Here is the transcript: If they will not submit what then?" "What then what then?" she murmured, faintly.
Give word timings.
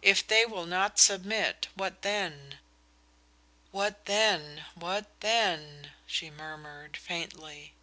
If 0.00 0.24
they 0.24 0.46
will 0.46 0.66
not 0.66 1.00
submit 1.00 1.66
what 1.74 2.02
then?" 2.02 2.60
"What 3.72 4.04
then 4.04 4.64
what 4.76 5.06
then?" 5.18 5.90
she 6.06 6.30
murmured, 6.30 6.96
faintly. 6.96 7.74